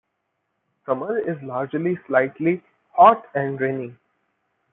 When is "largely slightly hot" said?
1.43-3.23